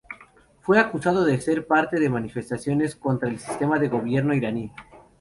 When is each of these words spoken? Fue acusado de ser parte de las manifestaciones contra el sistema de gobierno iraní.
Fue 0.63 0.79
acusado 0.79 1.23
de 1.23 1.39
ser 1.39 1.67
parte 1.67 1.97
de 1.97 2.05
las 2.05 2.11
manifestaciones 2.11 2.95
contra 2.95 3.29
el 3.29 3.37
sistema 3.37 3.77
de 3.77 3.87
gobierno 3.87 4.33
iraní. 4.33 4.71